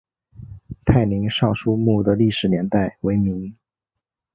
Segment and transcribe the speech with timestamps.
[0.83, 3.55] 泰宁尚书墓的历史年代为明。